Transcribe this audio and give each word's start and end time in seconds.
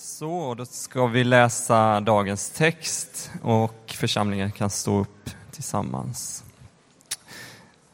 Så, 0.00 0.54
då 0.54 0.64
ska 0.64 1.06
vi 1.06 1.24
läsa 1.24 2.00
dagens 2.00 2.50
text 2.50 3.30
och 3.42 3.94
församlingen 3.96 4.52
kan 4.52 4.70
stå 4.70 5.00
upp 5.00 5.30
tillsammans. 5.50 6.44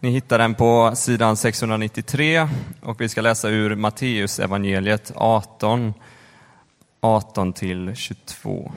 Ni 0.01 0.11
hittar 0.11 0.39
den 0.39 0.55
på 0.55 0.93
sidan 0.97 1.37
693 1.37 2.49
och 2.83 3.01
vi 3.01 3.09
ska 3.09 3.21
läsa 3.21 3.49
ur 3.49 3.75
Matteus 3.75 4.39
evangeliet 4.39 5.13
18, 5.15 5.95
18 7.01 7.53
till 7.53 7.95
22. 7.95 8.73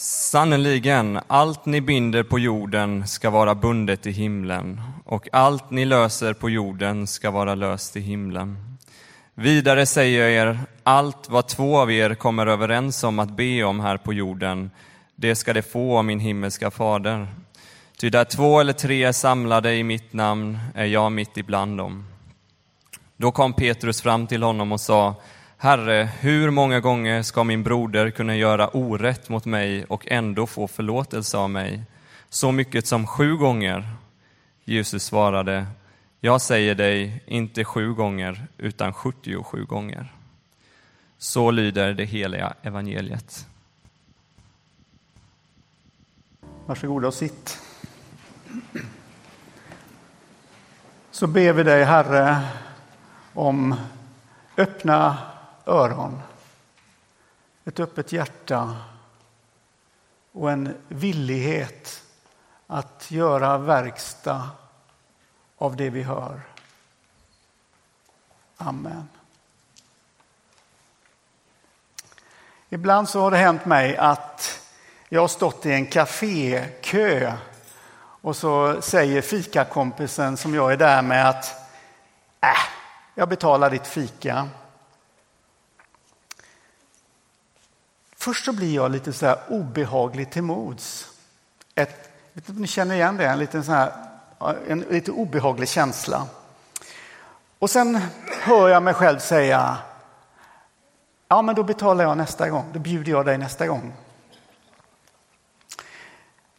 Sannerligen, 0.00 1.20
allt 1.26 1.66
ni 1.66 1.80
binder 1.80 2.22
på 2.22 2.38
jorden 2.38 3.06
ska 3.06 3.30
vara 3.30 3.54
bundet 3.54 4.06
i 4.06 4.10
himlen 4.10 4.80
och 5.04 5.28
allt 5.32 5.70
ni 5.70 5.84
löser 5.84 6.32
på 6.32 6.50
jorden 6.50 7.06
ska 7.06 7.30
vara 7.30 7.54
löst 7.54 7.96
i 7.96 8.00
himlen. 8.00 8.76
Vidare 9.34 9.86
säger 9.86 10.20
jag 10.20 10.32
er, 10.32 10.60
allt 10.82 11.28
vad 11.28 11.48
två 11.48 11.78
av 11.78 11.92
er 11.92 12.14
kommer 12.14 12.46
överens 12.46 13.04
om 13.04 13.18
att 13.18 13.36
be 13.36 13.64
om 13.64 13.80
här 13.80 13.96
på 13.96 14.12
jorden, 14.12 14.70
det 15.16 15.34
ska 15.34 15.52
de 15.52 15.62
få 15.62 15.98
av 15.98 16.04
min 16.04 16.20
himmelska 16.20 16.70
fader. 16.70 17.26
Ty 18.00 18.10
där 18.10 18.24
två 18.24 18.60
eller 18.60 18.72
tre 18.72 19.04
är 19.04 19.12
samlade 19.12 19.74
i 19.74 19.84
mitt 19.84 20.12
namn 20.12 20.58
är 20.74 20.86
jag 20.86 21.12
mitt 21.12 21.36
ibland 21.36 21.78
dem. 21.78 22.06
Då 23.16 23.30
kom 23.30 23.52
Petrus 23.52 24.02
fram 24.02 24.26
till 24.26 24.42
honom 24.42 24.72
och 24.72 24.80
sa, 24.80 25.14
Herre, 25.60 26.08
hur 26.20 26.50
många 26.50 26.80
gånger 26.80 27.22
ska 27.22 27.44
min 27.44 27.62
broder 27.62 28.10
kunna 28.10 28.36
göra 28.36 28.68
orätt 28.68 29.28
mot 29.28 29.44
mig 29.44 29.84
och 29.84 30.08
ändå 30.08 30.46
få 30.46 30.68
förlåtelse 30.68 31.38
av 31.38 31.50
mig? 31.50 31.82
Så 32.28 32.52
mycket 32.52 32.86
som 32.86 33.06
sju 33.06 33.36
gånger? 33.36 33.88
Jesus 34.64 35.04
svarade, 35.04 35.66
jag 36.20 36.40
säger 36.40 36.74
dig, 36.74 37.22
inte 37.26 37.64
sju 37.64 37.92
gånger, 37.94 38.46
utan 38.58 38.92
77 38.92 39.64
gånger. 39.64 40.12
Så 41.18 41.50
lyder 41.50 41.94
det 41.94 42.04
heliga 42.04 42.54
evangeliet. 42.62 43.46
Varsågoda 46.66 47.08
och 47.08 47.14
sitt. 47.14 47.58
Så 51.10 51.26
ber 51.26 51.52
vi 51.52 51.62
dig, 51.62 51.84
Herre, 51.84 52.40
om 53.34 53.74
öppna 54.56 55.18
öron, 55.68 56.22
ett 57.64 57.80
öppet 57.80 58.12
hjärta 58.12 58.76
och 60.32 60.50
en 60.50 60.76
villighet 60.88 62.02
att 62.66 63.10
göra 63.10 63.58
verkstad 63.58 64.50
av 65.58 65.76
det 65.76 65.90
vi 65.90 66.02
hör. 66.02 66.40
Amen. 68.56 69.08
Ibland 72.68 73.08
så 73.08 73.20
har 73.20 73.30
det 73.30 73.36
hänt 73.36 73.64
mig 73.64 73.96
att 73.96 74.60
jag 75.08 75.20
har 75.20 75.28
stått 75.28 75.66
i 75.66 75.72
en 75.72 75.86
kafékö 75.86 77.32
och 78.20 78.36
så 78.36 78.82
säger 78.82 79.22
fikakompisen 79.22 80.36
som 80.36 80.54
jag 80.54 80.72
är 80.72 80.76
där 80.76 81.02
med 81.02 81.28
att 81.28 81.44
äh, 82.40 82.48
jag 83.14 83.28
betalar 83.28 83.70
ditt 83.70 83.86
fika. 83.86 84.48
Först 88.18 88.44
så 88.44 88.52
blir 88.52 88.74
jag 88.74 88.90
lite 88.90 89.12
så 89.12 89.26
här 89.26 89.38
obehaglig 89.48 90.30
till 90.30 90.42
mods. 90.42 91.08
Ett, 91.74 92.10
vet 92.32 92.48
ni 92.48 92.66
känner 92.66 92.94
igen 92.94 93.16
det? 93.16 93.26
En 93.26 93.38
liten 93.38 93.64
så 93.64 93.72
här, 93.72 93.92
en 94.68 94.80
lite 94.80 95.10
obehaglig 95.10 95.68
känsla. 95.68 96.26
Och 97.58 97.70
sen 97.70 98.00
hör 98.42 98.68
jag 98.68 98.82
mig 98.82 98.94
själv 98.94 99.18
säga, 99.18 99.78
ja 101.28 101.42
men 101.42 101.54
då 101.54 101.62
betalar 101.62 102.04
jag 102.04 102.16
nästa 102.16 102.48
gång, 102.48 102.70
då 102.72 102.78
bjuder 102.78 103.12
jag 103.12 103.26
dig 103.26 103.38
nästa 103.38 103.66
gång. 103.66 103.92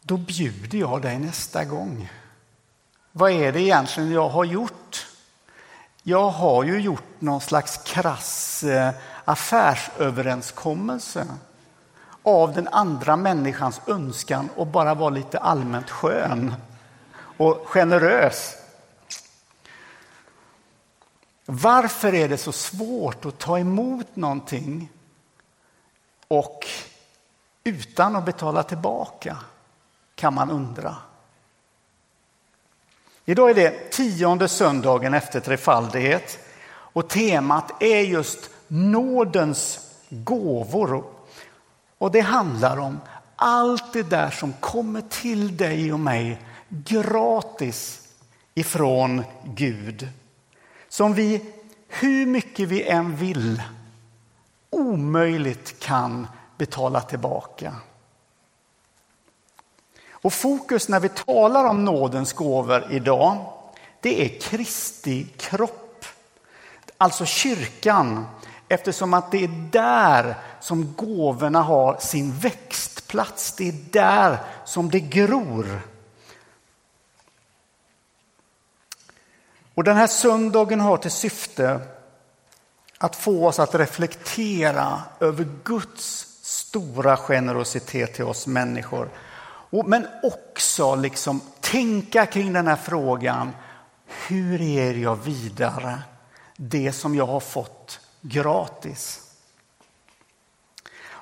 Då 0.02 0.16
bjuder 0.16 0.78
jag 0.78 1.02
dig 1.02 1.18
nästa 1.18 1.64
gång. 1.64 2.10
Vad 3.12 3.30
är 3.30 3.52
det 3.52 3.60
egentligen 3.60 4.10
jag 4.10 4.28
har 4.28 4.44
gjort? 4.44 5.06
Jag 6.02 6.30
har 6.30 6.64
ju 6.64 6.80
gjort 6.80 7.04
någon 7.18 7.40
slags 7.40 7.76
krass 7.76 8.62
eh, 8.62 8.90
affärsöverenskommelse 9.24 11.26
av 12.22 12.52
den 12.52 12.68
andra 12.68 13.16
människans 13.16 13.80
önskan 13.86 14.48
och 14.56 14.66
bara 14.66 14.94
vara 14.94 15.10
lite 15.10 15.38
allmänt 15.38 15.90
skön 15.90 16.54
och 17.36 17.62
generös. 17.66 18.56
Varför 21.46 22.14
är 22.14 22.28
det 22.28 22.36
så 22.36 22.52
svårt 22.52 23.24
att 23.24 23.38
ta 23.38 23.58
emot 23.58 24.16
någonting 24.16 24.92
och 26.28 26.66
utan 27.64 28.16
att 28.16 28.24
betala 28.24 28.62
tillbaka? 28.62 29.36
Kan 30.14 30.34
man 30.34 30.50
undra. 30.50 30.96
Idag 33.24 33.50
är 33.50 33.54
det 33.54 33.90
tionde 33.90 34.48
söndagen 34.48 35.14
efter 35.14 35.40
trefaldighet 35.40 36.38
och 36.70 37.08
temat 37.08 37.82
är 37.82 38.00
just 38.00 38.50
nådens 38.68 39.90
gåvor. 40.08 40.94
Och 40.94 41.19
det 42.12 42.20
handlar 42.20 42.76
om 42.76 43.00
allt 43.36 43.92
det 43.92 44.02
där 44.02 44.30
som 44.30 44.52
kommer 44.52 45.00
till 45.00 45.56
dig 45.56 45.92
och 45.92 46.00
mig 46.00 46.42
gratis 46.68 48.08
ifrån 48.54 49.24
Gud. 49.44 50.08
Som 50.88 51.14
vi, 51.14 51.52
hur 51.88 52.26
mycket 52.26 52.68
vi 52.68 52.82
än 52.82 53.16
vill, 53.16 53.62
omöjligt 54.70 55.80
kan 55.80 56.26
betala 56.56 57.00
tillbaka. 57.00 57.74
Och 60.10 60.32
fokus 60.32 60.88
när 60.88 61.00
vi 61.00 61.08
talar 61.08 61.64
om 61.64 61.84
nådens 61.84 62.32
gåvor 62.32 62.86
idag, 62.90 63.52
det 64.00 64.24
är 64.24 64.40
Kristi 64.40 65.24
kropp. 65.24 66.04
Alltså 66.98 67.24
kyrkan, 67.24 68.26
eftersom 68.70 69.14
att 69.14 69.30
det 69.30 69.44
är 69.44 69.68
där 69.70 70.34
som 70.60 70.94
gåvorna 70.96 71.62
har 71.62 71.96
sin 72.00 72.32
växtplats. 72.32 73.52
Det 73.52 73.68
är 73.68 73.74
där 73.92 74.38
som 74.64 74.90
det 74.90 75.00
gror. 75.00 75.80
Och 79.74 79.84
den 79.84 79.96
här 79.96 80.06
söndagen 80.06 80.80
har 80.80 80.96
till 80.96 81.10
syfte 81.10 81.80
att 82.98 83.16
få 83.16 83.46
oss 83.46 83.58
att 83.58 83.74
reflektera 83.74 85.02
över 85.20 85.48
Guds 85.64 86.26
stora 86.42 87.16
generositet 87.16 88.14
till 88.14 88.24
oss 88.24 88.46
människor. 88.46 89.08
Men 89.86 90.06
också 90.22 90.94
liksom 90.94 91.40
tänka 91.60 92.26
kring 92.26 92.52
den 92.52 92.66
här 92.66 92.76
frågan. 92.76 93.50
Hur 94.06 94.58
ger 94.58 94.94
jag 94.94 95.16
vidare 95.16 96.02
det 96.56 96.92
som 96.92 97.14
jag 97.14 97.26
har 97.26 97.40
fått 97.40 98.00
gratis? 98.20 99.30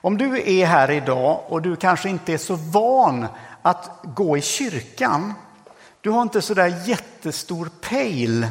Om 0.01 0.19
du 0.19 0.59
är 0.61 0.67
här 0.67 0.91
idag 0.91 1.41
och 1.49 1.63
du 1.63 1.77
kanske 1.77 2.09
inte 2.09 2.33
är 2.33 2.39
så 2.39 2.55
van 2.55 3.27
att 3.63 3.91
gå 4.03 4.37
i 4.37 4.43
kyrkan. 4.43 5.35
Du 6.01 6.11
har 6.11 6.23
inte 6.23 6.43
så 6.43 6.55
där 6.55 6.89
jättestor 6.89 7.71
pejl. 7.81 8.49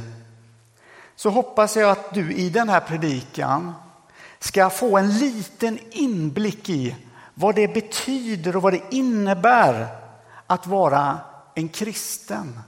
Så 1.16 1.30
hoppas 1.30 1.75
jag 1.75 1.90
att 1.90 2.13
du 2.13 2.34
i 2.34 2.50
den 2.50 2.69
här 2.69 2.80
predikan 2.80 3.74
ska 4.40 4.69
få 4.69 4.97
en 4.97 5.18
liten 5.18 5.79
inblick 5.91 6.69
i 6.69 6.96
vad 7.34 7.56
det 7.56 7.68
betyder 7.68 8.56
och 8.56 8.62
vad 8.62 8.74
det 8.74 8.81
innebär 8.91 9.88
att 10.47 10.68
vara 10.68 11.19
en 11.56 11.69
kristen. 11.69 12.59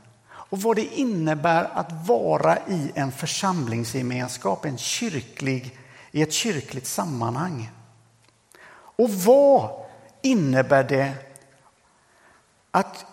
Och 0.50 0.62
vad 0.62 0.76
det 0.76 0.86
innebär 0.86 1.70
att 1.74 2.08
vara 2.08 2.58
i 2.68 2.92
en 2.96 3.12
församlingsgemenskap, 3.12 4.66
en 4.66 4.78
kyrklig, 4.78 5.78
i 6.12 6.22
ett 6.22 6.34
kyrkligt 6.34 6.88
sammanhang. 6.88 7.72
Och 8.72 9.10
vad 9.10 9.70
innebär 10.22 10.84
det 10.84 11.14
att 12.72 13.06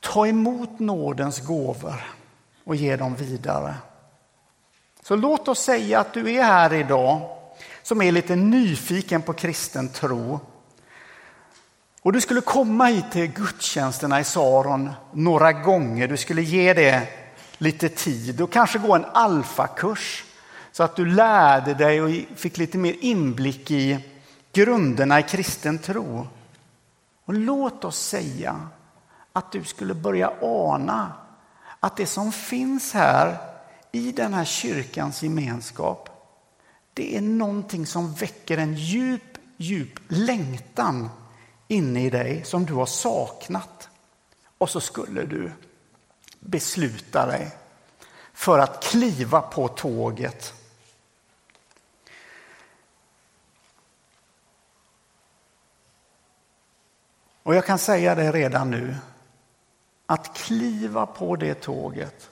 ta 0.00 0.26
emot 0.26 0.78
nådens 0.78 1.40
gåvor 1.40 2.04
och 2.64 2.76
ge 2.76 2.96
dem 2.96 3.14
vidare? 3.14 3.74
Så 5.02 5.16
låt 5.16 5.48
oss 5.48 5.60
säga 5.60 6.00
att 6.00 6.14
du 6.14 6.34
är 6.34 6.42
här 6.42 6.74
idag 6.74 7.20
som 7.82 8.02
är 8.02 8.12
lite 8.12 8.36
nyfiken 8.36 9.22
på 9.22 9.32
kristen 9.32 9.88
tro 9.88 10.40
och 12.04 12.12
du 12.12 12.20
skulle 12.20 12.40
komma 12.40 12.86
hit 12.86 13.12
till 13.12 13.26
gudstjänsterna 13.26 14.20
i 14.20 14.24
Saron 14.24 14.90
några 15.12 15.52
gånger. 15.52 16.08
Du 16.08 16.16
skulle 16.16 16.42
ge 16.42 16.72
det 16.72 17.08
lite 17.58 17.88
tid 17.88 18.40
och 18.40 18.52
kanske 18.52 18.78
gå 18.78 18.94
en 18.94 19.04
alfakurs 19.04 20.24
så 20.72 20.82
att 20.82 20.96
du 20.96 21.06
lärde 21.06 21.74
dig 21.74 22.02
och 22.02 22.38
fick 22.38 22.58
lite 22.58 22.78
mer 22.78 22.96
inblick 23.00 23.70
i 23.70 23.98
grunderna 24.52 25.20
i 25.20 25.22
kristen 25.22 25.78
tro. 25.78 26.26
Och 27.24 27.34
låt 27.34 27.84
oss 27.84 27.98
säga 27.98 28.68
att 29.32 29.52
du 29.52 29.64
skulle 29.64 29.94
börja 29.94 30.32
ana 30.42 31.12
att 31.80 31.96
det 31.96 32.06
som 32.06 32.32
finns 32.32 32.92
här 32.92 33.36
i 33.92 34.12
den 34.12 34.34
här 34.34 34.44
kyrkans 34.44 35.22
gemenskap, 35.22 36.08
det 36.94 37.16
är 37.16 37.20
någonting 37.20 37.86
som 37.86 38.14
väcker 38.14 38.58
en 38.58 38.74
djup, 38.74 39.38
djup 39.56 39.98
längtan 40.08 41.08
inne 41.68 42.04
i 42.04 42.10
dig 42.10 42.44
som 42.44 42.64
du 42.66 42.74
har 42.74 42.86
saknat. 42.86 43.88
Och 44.58 44.70
så 44.70 44.80
skulle 44.80 45.22
du 45.22 45.52
besluta 46.40 47.26
dig 47.26 47.50
för 48.32 48.58
att 48.58 48.84
kliva 48.84 49.40
på 49.40 49.68
tåget. 49.68 50.54
Och 57.42 57.54
jag 57.54 57.66
kan 57.66 57.78
säga 57.78 58.14
det 58.14 58.32
redan 58.32 58.70
nu, 58.70 58.96
att 60.06 60.36
kliva 60.36 61.06
på 61.06 61.36
det 61.36 61.54
tåget, 61.54 62.30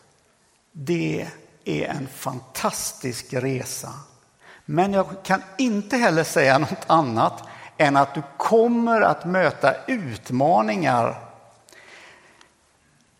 det 0.73 1.29
är 1.65 1.89
en 1.89 2.09
fantastisk 2.09 3.33
resa. 3.33 3.93
Men 4.65 4.93
jag 4.93 5.07
kan 5.23 5.43
inte 5.59 5.97
heller 5.97 6.25
säga 6.25 6.59
något 6.59 6.85
annat 6.87 7.43
än 7.83 7.97
att 7.97 8.15
du 8.15 8.23
kommer 8.37 9.01
att 9.01 9.25
möta 9.25 9.75
utmaningar 9.87 11.21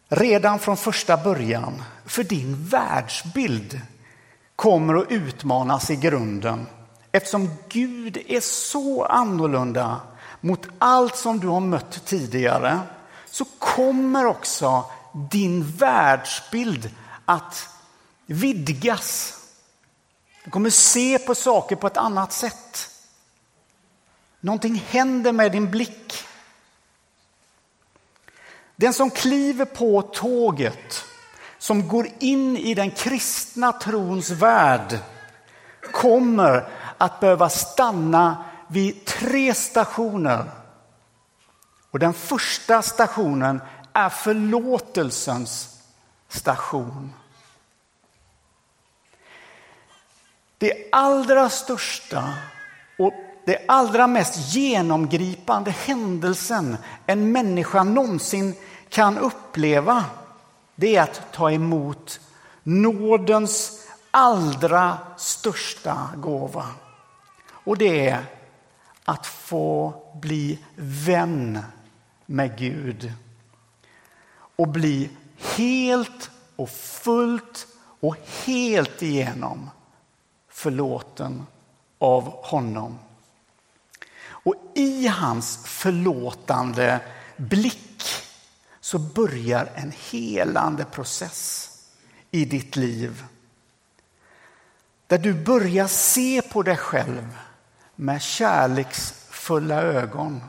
redan 0.09 0.59
från 0.59 0.77
första 0.77 1.17
början. 1.17 1.83
För 2.05 2.25
din 2.25 2.65
världsbild 2.65 3.81
kommer 4.57 4.95
att 4.95 5.11
utmanas 5.11 5.91
i 5.91 5.97
grunden 5.97 6.67
eftersom 7.13 7.51
Gud 7.69 8.19
är 8.29 8.41
så 8.41 9.05
annorlunda 9.05 10.01
mot 10.41 10.67
allt 10.79 11.17
som 11.17 11.41
du 11.41 11.47
har 11.49 11.61
mött 11.61 12.05
tidigare 12.05 12.81
så 13.31 13.45
kommer 13.59 14.27
också 14.27 14.85
din 15.31 15.65
världsbild 15.65 16.91
att 17.25 17.69
vidgas. 18.27 19.39
Du 20.45 20.51
kommer 20.51 20.71
se 20.71 21.19
på 21.19 21.35
saker 21.35 21.77
på 21.77 21.87
ett 21.87 21.97
annat 21.97 22.33
sätt. 22.33 22.92
Någonting 24.45 24.75
händer 24.75 25.33
med 25.33 25.53
din 25.53 25.71
blick. 25.71 26.25
Den 28.77 28.93
som 28.93 29.11
kliver 29.11 29.65
på 29.65 30.03
tåget, 30.03 31.05
som 31.59 31.89
går 31.89 32.09
in 32.19 32.57
i 32.57 32.75
den 32.75 32.91
kristna 32.91 33.73
trons 33.73 34.31
värld 34.31 34.99
kommer 35.93 36.69
att 36.99 37.21
behöva 37.21 37.49
stanna 37.49 38.45
vid 38.69 39.05
tre 39.05 39.55
stationer. 39.55 40.51
Och 41.91 41.99
den 41.99 42.15
första 42.15 42.83
stationen 42.83 43.61
är 43.93 44.09
förlåtelsens 44.09 45.83
station. 46.29 47.13
Det 50.59 50.89
allra 50.93 51.51
största 51.51 52.35
och 52.99 53.32
det 53.45 53.65
allra 53.69 54.07
mest 54.07 54.55
genomgripande 54.55 55.71
händelsen 55.71 56.77
en 57.07 57.33
människa 57.33 57.85
någonsin 57.85 58.55
kan 58.89 59.19
uppleva 59.19 60.05
det 60.75 60.97
är 60.97 61.03
att 61.03 61.33
ta 61.33 61.51
emot 61.51 62.21
nådens 62.63 63.87
allra 64.11 64.99
största 65.17 66.09
gåva. 66.17 66.67
Och 67.51 67.79
det 67.79 68.09
är 68.09 68.25
att 69.05 69.27
få 69.27 69.95
bli 70.15 70.59
vän 70.77 71.59
med 72.27 72.59
Gud. 72.59 73.13
Och 74.57 74.69
bli 74.69 75.11
helt 75.57 76.31
och 76.57 76.71
fullt 76.71 77.67
och 78.01 78.17
helt 78.45 79.03
igenom 79.03 79.71
förlåten 80.49 81.47
av 81.99 82.23
honom. 82.23 82.99
Och 84.43 84.55
i 84.75 85.07
hans 85.07 85.67
förlåtande 85.67 87.01
blick 87.37 88.03
så 88.81 88.99
börjar 88.99 89.71
en 89.75 89.93
helande 90.11 90.85
process 90.85 91.69
i 92.31 92.45
ditt 92.45 92.77
liv. 92.77 93.25
Där 95.07 95.19
du 95.19 95.35
börjar 95.35 95.87
se 95.87 96.43
på 96.43 96.63
dig 96.63 96.77
själv 96.77 97.39
med 97.95 98.23
kärleksfulla 98.23 99.83
ögon. 99.83 100.43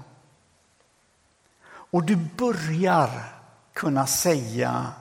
Och 1.66 2.04
du 2.04 2.16
börjar 2.16 3.34
kunna 3.74 4.08
säga 4.08 4.94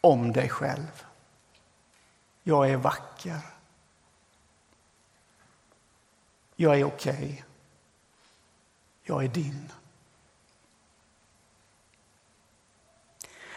om 0.00 0.32
dig 0.32 0.48
själv. 0.48 1.04
Jag 2.42 2.70
är 2.70 2.76
vacker. 2.76 3.40
Jag 6.56 6.80
är 6.80 6.84
okej. 6.84 7.14
Okay. 7.14 7.42
Jag 9.08 9.24
är 9.24 9.28
din. 9.28 9.72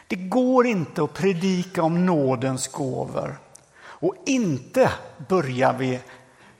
Det 0.07 0.15
går 0.15 0.67
inte 0.67 1.03
att 1.03 1.13
predika 1.13 1.83
om 1.83 2.05
nådens 2.05 2.67
gåvor 2.67 3.39
och 3.81 4.15
inte 4.25 4.91
börja 5.27 5.73
vid 5.73 5.99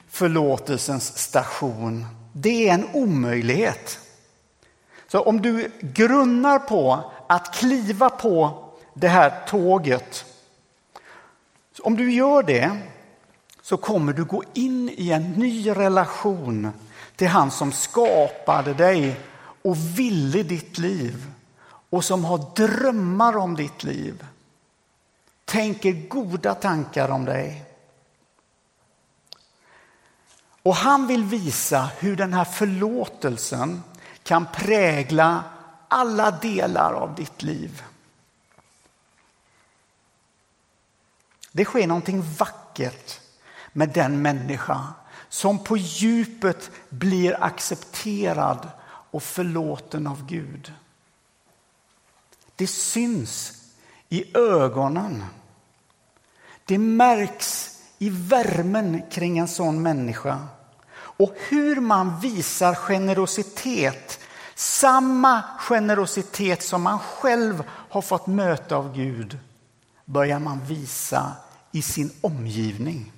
förlåtelsens 0.08 1.18
station. 1.18 2.06
Det 2.34 2.70
är 2.70 2.74
en 2.74 2.90
omöjlighet. 2.94 4.00
Så 5.08 5.22
om 5.22 5.42
du 5.42 5.72
grunnar 5.82 6.60
på 6.60 7.12
att 7.28 7.56
kliva 7.56 8.10
på 8.10 8.66
det 8.94 9.08
här 9.08 9.46
tåget, 9.48 10.26
om 11.82 11.96
du 11.96 12.12
gör 12.12 12.44
det 12.44 12.80
så 13.62 13.78
kommer 13.78 14.14
du 14.14 14.26
gå 14.26 14.44
in 14.54 14.90
i 14.90 15.12
en 15.12 15.32
ny 15.32 15.70
relation 15.70 16.72
till 17.20 17.28
han 17.28 17.52
som 17.52 17.72
skapade 17.72 18.74
dig 18.74 19.20
och 19.62 19.78
ville 19.78 20.44
ditt 20.44 20.78
liv 20.78 21.32
och 21.90 22.06
som 22.06 22.26
har 22.26 22.52
drömmar 22.56 23.38
om 23.38 23.56
ditt 23.56 23.84
liv. 23.84 24.26
Tänker 25.46 25.92
goda 26.08 26.56
tankar 26.56 27.10
om 27.10 27.26
dig. 27.26 27.66
Och 30.64 30.76
han 30.76 31.08
vill 31.08 31.24
visa 31.24 31.90
hur 32.00 32.16
den 32.16 32.34
här 32.34 32.46
förlåtelsen 32.46 33.84
kan 34.24 34.46
prägla 34.46 35.44
alla 35.88 36.32
delar 36.32 36.94
av 36.94 37.16
ditt 37.16 37.44
liv. 37.44 37.84
Det 41.52 41.66
sker 41.66 41.88
någonting 41.88 42.22
vackert 42.38 43.20
med 43.74 43.90
den 43.90 44.22
människa 44.22 44.94
som 45.30 45.64
på 45.64 45.78
djupet 45.78 46.72
blir 46.90 47.44
accepterad 47.44 48.70
och 49.12 49.24
förlåten 49.24 50.08
av 50.08 50.26
Gud. 50.26 50.74
Det 52.56 52.68
syns 52.68 53.54
i 54.10 54.38
ögonen. 54.38 55.26
Det 56.66 56.78
märks 56.78 57.80
i 57.98 58.10
värmen 58.10 59.02
kring 59.12 59.38
en 59.38 59.48
sån 59.48 59.82
människa. 59.82 60.48
Och 60.96 61.36
hur 61.50 61.80
man 61.80 62.20
visar 62.20 62.76
generositet, 62.76 64.20
samma 64.56 65.44
generositet 65.60 66.64
som 66.64 66.82
man 66.82 67.00
själv 67.00 67.64
har 67.70 68.02
fått 68.02 68.28
möta 68.28 68.76
av 68.76 68.96
Gud, 68.96 69.40
börjar 70.06 70.40
man 70.40 70.66
visa 70.66 71.32
i 71.72 71.82
sin 71.82 72.12
omgivning. 72.22 73.12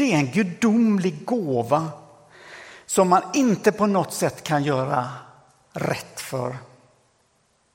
Det 0.00 0.12
är 0.12 0.16
en 0.16 0.30
gudomlig 0.30 1.24
gåva 1.24 1.90
som 2.86 3.08
man 3.08 3.22
inte 3.34 3.72
på 3.72 3.86
något 3.86 4.12
sätt 4.12 4.42
kan 4.42 4.62
göra 4.62 5.08
rätt 5.72 6.20
för. 6.20 6.56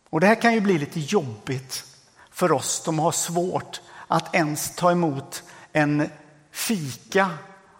Och 0.09 0.19
det 0.19 0.27
här 0.27 0.41
kan 0.41 0.53
ju 0.53 0.61
bli 0.61 0.77
lite 0.77 0.99
jobbigt 0.99 1.83
för 2.31 2.51
oss 2.51 2.83
som 2.83 2.99
har 2.99 3.11
svårt 3.11 3.81
att 4.07 4.35
ens 4.35 4.75
ta 4.75 4.91
emot 4.91 5.43
en 5.71 6.09
fika 6.51 7.29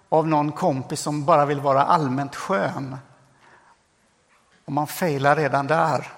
av 0.10 0.28
någon 0.28 0.52
kompis 0.52 1.00
som 1.00 1.26
bara 1.26 1.46
vill 1.46 1.60
vara 1.60 1.84
allmänt 1.84 2.36
skön. 2.36 2.98
Och 4.66 4.74
man 4.74 4.88
failar 4.88 5.36
redan 5.36 5.68
där. 5.68 6.12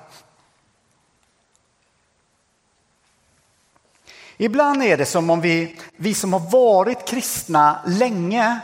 Ibland 4.37 4.83
är 4.83 4.97
det 4.97 5.05
som 5.05 5.29
om 5.29 5.41
vi, 5.41 5.79
vi 5.95 6.13
som 6.13 6.33
har 6.33 6.39
varit 6.39 7.07
kristna 7.07 7.79
länge 7.85 8.59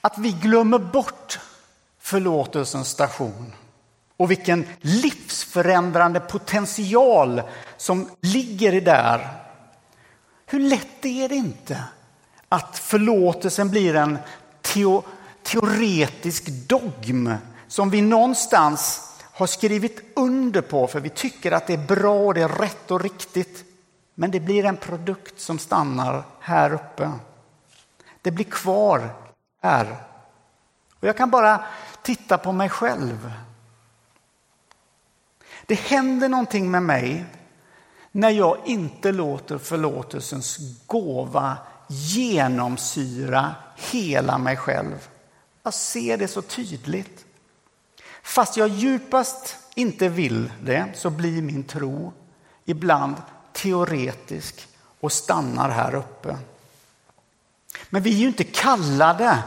att 0.00 0.18
vi 0.18 0.32
glömmer 0.32 0.78
bort 0.78 1.38
förlåtelsens 2.00 2.88
station 2.88 3.52
och 4.16 4.30
vilken 4.30 4.68
livsförändrande 4.80 6.20
potential 6.20 7.42
som 7.76 8.10
ligger 8.20 8.74
i 8.74 8.80
där. 8.80 9.28
Hur 10.46 10.60
lätt 10.60 11.04
är 11.04 11.28
det 11.28 11.34
inte 11.34 11.84
att 12.48 12.78
förlåtelsen 12.78 13.70
blir 13.70 13.94
en 13.94 14.18
teo, 14.62 15.02
teoretisk 15.42 16.46
dogm 16.46 17.34
som 17.68 17.90
vi 17.90 18.02
någonstans 18.02 19.11
har 19.32 19.46
skrivit 19.46 20.00
under 20.14 20.60
på 20.60 20.86
för 20.86 21.00
vi 21.00 21.10
tycker 21.10 21.52
att 21.52 21.66
det 21.66 21.72
är 21.72 21.86
bra 21.86 22.14
och 22.14 22.34
det 22.34 22.42
är 22.42 22.48
rätt 22.48 22.90
och 22.90 23.00
riktigt. 23.00 23.64
Men 24.14 24.30
det 24.30 24.40
blir 24.40 24.64
en 24.64 24.76
produkt 24.76 25.40
som 25.40 25.58
stannar 25.58 26.24
här 26.40 26.74
uppe. 26.74 27.10
Det 28.22 28.30
blir 28.30 28.44
kvar 28.44 29.14
här. 29.62 29.96
Och 31.00 31.08
jag 31.08 31.16
kan 31.16 31.30
bara 31.30 31.64
titta 32.02 32.38
på 32.38 32.52
mig 32.52 32.68
själv. 32.68 33.32
Det 35.66 35.74
händer 35.74 36.28
någonting 36.28 36.70
med 36.70 36.82
mig 36.82 37.24
när 38.10 38.30
jag 38.30 38.58
inte 38.64 39.12
låter 39.12 39.58
förlåtelsens 39.58 40.58
gåva 40.86 41.56
genomsyra 41.88 43.54
hela 43.76 44.38
mig 44.38 44.56
själv. 44.56 45.08
Jag 45.62 45.74
ser 45.74 46.16
det 46.16 46.28
så 46.28 46.42
tydligt. 46.42 47.26
Fast 48.22 48.56
jag 48.56 48.68
djupast 48.68 49.56
inte 49.74 50.08
vill 50.08 50.52
det 50.62 50.88
så 50.94 51.10
blir 51.10 51.42
min 51.42 51.64
tro 51.64 52.12
ibland 52.64 53.16
teoretisk 53.52 54.68
och 55.00 55.12
stannar 55.12 55.68
här 55.68 55.94
uppe. 55.94 56.36
Men 57.90 58.02
vi 58.02 58.14
är 58.14 58.18
ju 58.18 58.26
inte 58.26 58.44
kallade 58.44 59.38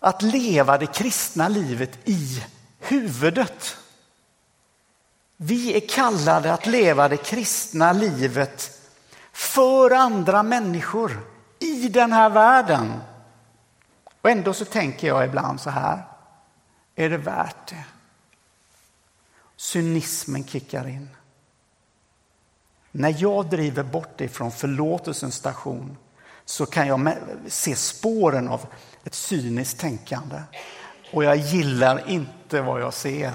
att 0.00 0.22
leva 0.22 0.78
det 0.78 0.86
kristna 0.86 1.48
livet 1.48 1.98
i 2.04 2.44
huvudet. 2.78 3.76
Vi 5.36 5.76
är 5.76 5.88
kallade 5.88 6.52
att 6.52 6.66
leva 6.66 7.08
det 7.08 7.16
kristna 7.16 7.92
livet 7.92 8.80
för 9.32 9.90
andra 9.90 10.42
människor 10.42 11.20
i 11.58 11.88
den 11.88 12.12
här 12.12 12.30
världen. 12.30 12.92
Och 14.20 14.30
ändå 14.30 14.52
så 14.52 14.64
tänker 14.64 15.06
jag 15.06 15.24
ibland 15.24 15.60
så 15.60 15.70
här. 15.70 16.13
Är 16.96 17.10
det 17.10 17.16
värt 17.16 17.66
det? 17.68 17.84
Cynismen 19.56 20.46
kickar 20.46 20.88
in. 20.88 21.08
När 22.90 23.14
jag 23.18 23.50
driver 23.50 23.82
bort 23.82 24.18
dig 24.18 24.28
från 24.28 24.52
förlåtelsens 24.52 25.34
station 25.34 25.96
så 26.44 26.66
kan 26.66 26.86
jag 26.86 27.16
se 27.46 27.76
spåren 27.76 28.48
av 28.48 28.66
ett 29.04 29.14
cyniskt 29.14 29.80
tänkande. 29.80 30.42
Och 31.12 31.24
jag 31.24 31.36
gillar 31.36 32.10
inte 32.10 32.60
vad 32.60 32.80
jag 32.80 32.94
ser. 32.94 33.32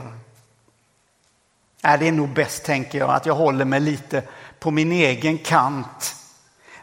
Äh, 1.84 2.00
det 2.00 2.08
är 2.08 2.12
nog 2.12 2.34
bäst, 2.34 2.64
tänker 2.64 3.00
jag, 3.00 3.10
att 3.10 3.26
jag 3.26 3.36
håller 3.36 3.66
mig 3.66 3.80
lite 3.80 4.24
på 4.60 4.72
min 4.72 4.92
egen 4.92 5.38
kant. 5.38 6.16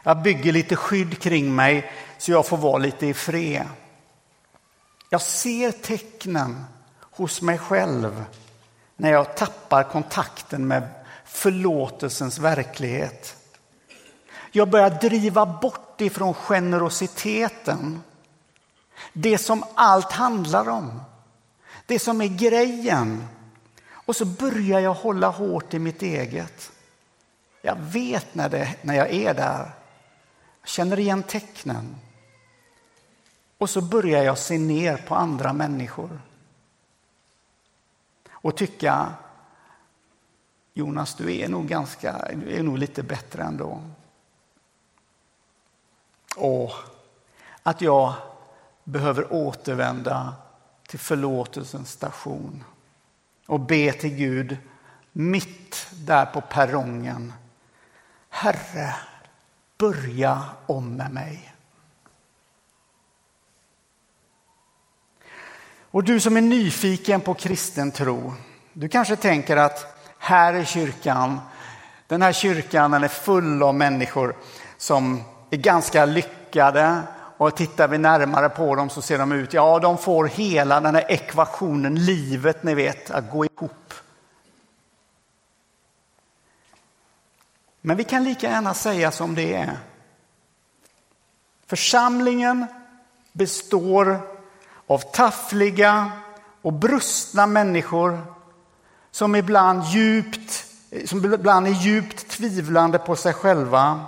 Jag 0.03 0.21
bygger 0.21 0.51
lite 0.51 0.75
skydd 0.75 1.21
kring 1.21 1.55
mig 1.55 1.91
så 2.17 2.31
jag 2.31 2.47
får 2.47 2.57
vara 2.57 2.77
lite 2.77 3.07
i 3.07 3.13
fred. 3.13 3.65
Jag 5.09 5.21
ser 5.21 5.71
tecknen 5.71 6.65
hos 6.99 7.41
mig 7.41 7.57
själv 7.57 8.25
när 8.95 9.11
jag 9.11 9.35
tappar 9.35 9.83
kontakten 9.83 10.67
med 10.67 10.89
förlåtelsens 11.25 12.39
verklighet. 12.39 13.35
Jag 14.51 14.69
börjar 14.69 14.89
driva 14.89 15.45
bort 15.45 16.01
ifrån 16.01 16.33
generositeten. 16.33 18.03
Det 19.13 19.37
som 19.37 19.63
allt 19.75 20.11
handlar 20.11 20.69
om. 20.69 21.01
Det 21.85 21.99
som 21.99 22.21
är 22.21 22.27
grejen. 22.27 23.27
Och 23.89 24.15
så 24.15 24.25
börjar 24.25 24.79
jag 24.79 24.93
hålla 24.93 25.27
hårt 25.27 25.73
i 25.73 25.79
mitt 25.79 26.01
eget. 26.01 26.71
Jag 27.61 27.75
vet 27.75 28.35
när, 28.35 28.49
det, 28.49 28.75
när 28.81 28.95
jag 28.95 29.13
är 29.13 29.33
där. 29.33 29.71
Jag 30.61 30.69
känner 30.69 30.99
igen 30.99 31.23
tecknen. 31.23 31.95
Och 33.57 33.69
så 33.69 33.81
börjar 33.81 34.23
jag 34.23 34.37
se 34.37 34.57
ner 34.57 34.97
på 34.97 35.15
andra 35.15 35.53
människor. 35.53 36.21
Och 38.31 38.57
tycka, 38.57 39.13
Jonas, 40.73 41.15
du 41.15 41.35
är 41.37 41.49
nog, 41.49 41.67
ganska, 41.67 42.31
du 42.35 42.51
är 42.51 42.63
nog 42.63 42.77
lite 42.77 43.03
bättre 43.03 43.43
ändå. 43.43 43.81
Och 46.35 46.71
att 47.63 47.81
jag 47.81 48.13
behöver 48.83 49.33
återvända 49.33 50.35
till 50.87 50.99
förlåtelsens 50.99 51.91
station 51.91 52.63
och 53.45 53.59
be 53.59 53.93
till 53.93 54.15
Gud 54.15 54.57
mitt 55.11 55.87
där 55.91 56.25
på 56.25 56.41
perrongen. 56.41 57.33
Herre, 58.29 58.95
börja 59.77 60.43
om 60.65 60.95
med 60.95 61.13
mig. 61.13 61.53
Och 65.97 66.03
du 66.03 66.19
som 66.19 66.37
är 66.37 66.41
nyfiken 66.41 67.21
på 67.21 67.33
kristen 67.33 67.91
tro, 67.91 68.33
du 68.73 68.89
kanske 68.89 69.15
tänker 69.15 69.57
att 69.57 70.07
här 70.17 70.53
är 70.53 70.63
kyrkan, 70.63 71.39
den 72.07 72.21
här 72.21 72.33
kyrkan 72.33 72.91
den 72.91 73.03
är 73.03 73.07
full 73.07 73.63
av 73.63 73.75
människor 73.75 74.35
som 74.77 75.23
är 75.49 75.57
ganska 75.57 76.05
lyckade 76.05 77.01
och 77.37 77.55
tittar 77.55 77.87
vi 77.87 77.97
närmare 77.97 78.49
på 78.49 78.75
dem 78.75 78.89
så 78.89 79.01
ser 79.01 79.17
de 79.17 79.31
ut, 79.31 79.53
ja 79.53 79.79
de 79.79 79.97
får 79.97 80.25
hela 80.25 80.79
den 80.81 80.95
här 80.95 81.11
ekvationen, 81.11 82.05
livet 82.05 82.63
ni 82.63 82.75
vet, 82.75 83.11
att 83.11 83.31
gå 83.31 83.45
ihop. 83.45 83.93
Men 87.81 87.97
vi 87.97 88.03
kan 88.03 88.23
lika 88.23 88.49
gärna 88.49 88.73
säga 88.73 89.11
som 89.11 89.35
det 89.35 89.53
är. 89.53 89.77
Församlingen 91.65 92.65
består 93.33 94.36
av 94.87 94.99
taffliga 94.99 96.11
och 96.61 96.73
brustna 96.73 97.47
människor 97.47 98.21
som 99.11 99.35
ibland, 99.35 99.83
djupt, 99.83 100.65
som 101.05 101.33
ibland 101.33 101.67
är 101.67 101.71
djupt 101.71 102.27
tvivlande 102.27 102.99
på 102.99 103.15
sig 103.15 103.33
själva 103.33 104.05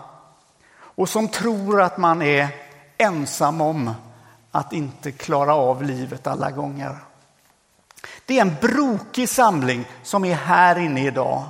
och 0.79 1.09
som 1.09 1.27
tror 1.27 1.81
att 1.81 1.97
man 1.97 2.21
är 2.21 2.47
ensam 2.97 3.61
om 3.61 3.91
att 4.51 4.73
inte 4.73 5.11
klara 5.11 5.55
av 5.55 5.83
livet 5.83 6.27
alla 6.27 6.51
gånger. 6.51 6.97
Det 8.25 8.37
är 8.37 8.41
en 8.41 8.55
brokig 8.61 9.29
samling 9.29 9.85
som 10.03 10.25
är 10.25 10.35
här 10.35 10.79
inne 10.79 11.05
idag. 11.05 11.43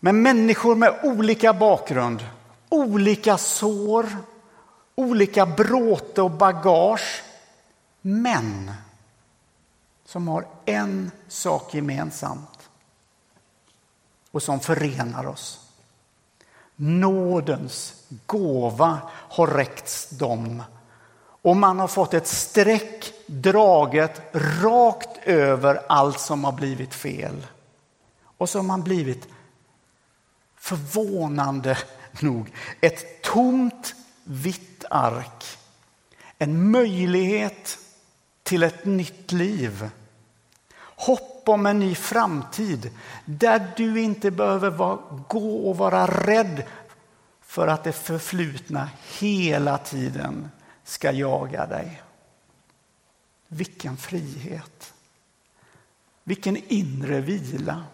Med 0.00 0.14
människor 0.14 0.74
med 0.74 1.00
olika 1.02 1.52
bakgrund, 1.52 2.24
olika 2.68 3.38
sår, 3.38 4.06
olika 4.96 5.46
bråte 5.46 6.22
och 6.22 6.30
bagage. 6.30 7.22
Men 8.00 8.72
som 10.04 10.28
har 10.28 10.46
en 10.64 11.10
sak 11.28 11.74
gemensamt 11.74 12.68
och 14.30 14.42
som 14.42 14.60
förenar 14.60 15.26
oss. 15.26 15.60
Nådens 16.76 17.94
gåva 18.26 18.98
har 19.12 19.46
räckts 19.46 20.10
dem 20.10 20.62
och 21.42 21.56
man 21.56 21.78
har 21.78 21.88
fått 21.88 22.14
ett 22.14 22.26
streck 22.26 23.12
draget 23.26 24.22
rakt 24.62 25.18
över 25.24 25.80
allt 25.88 26.20
som 26.20 26.44
har 26.44 26.52
blivit 26.52 26.94
fel. 26.94 27.46
Och 28.38 28.48
så 28.48 28.58
har 28.58 28.64
man 28.64 28.82
blivit 28.82 29.28
förvånande 30.56 31.78
nog 32.20 32.52
ett 32.80 33.22
tomt 33.22 33.94
vitt 34.24 34.75
ark. 34.90 35.44
En 36.38 36.70
möjlighet 36.70 37.78
till 38.42 38.62
ett 38.62 38.84
nytt 38.84 39.32
liv. 39.32 39.90
Hopp 40.78 41.48
om 41.48 41.66
en 41.66 41.78
ny 41.78 41.94
framtid 41.94 42.90
där 43.24 43.72
du 43.76 44.00
inte 44.00 44.30
behöver 44.30 44.70
vara, 44.70 44.98
gå 45.28 45.68
och 45.68 45.76
vara 45.76 46.06
rädd 46.06 46.62
för 47.40 47.68
att 47.68 47.84
det 47.84 47.92
förflutna 47.92 48.88
hela 49.18 49.78
tiden 49.78 50.48
ska 50.84 51.12
jaga 51.12 51.66
dig. 51.66 52.02
Vilken 53.48 53.96
frihet! 53.96 54.92
Vilken 56.24 56.56
inre 56.56 57.20
vila! 57.20 57.84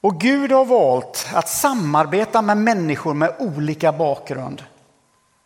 Och 0.00 0.20
Gud 0.20 0.52
har 0.52 0.64
valt 0.64 1.28
att 1.34 1.48
samarbeta 1.48 2.42
med 2.42 2.56
människor 2.56 3.14
med 3.14 3.36
olika 3.38 3.92
bakgrund. 3.92 4.64